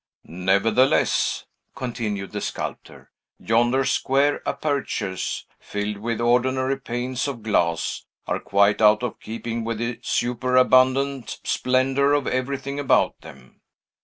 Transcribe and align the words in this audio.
"Nevertheless," 0.25 1.45
continued 1.75 2.31
the 2.31 2.41
sculptor, 2.41 3.11
"yonder 3.37 3.85
square 3.85 4.41
apertures, 4.49 5.45
filled 5.59 5.97
with 5.99 6.19
ordinary 6.19 6.79
panes 6.79 7.27
of 7.27 7.43
glass, 7.43 8.07
are 8.25 8.39
quite 8.39 8.81
out 8.81 9.03
of 9.03 9.19
keeping 9.19 9.63
with 9.63 9.77
the 9.77 9.99
superabundant 10.01 11.39
splendor 11.43 12.13
of 12.15 12.25
everything 12.25 12.79
about 12.79 13.21
them. 13.21 13.61